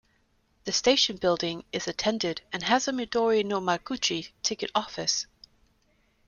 The 0.63 0.71
station 0.71 1.17
building 1.17 1.63
is 1.71 1.87
attended 1.87 2.41
and 2.51 2.63
has 2.63 2.87
a 2.87 2.91
Midori 2.91 3.45
no 3.45 3.61
Madoguchi 3.61 4.31
ticket 4.41 4.71
office. 4.73 5.27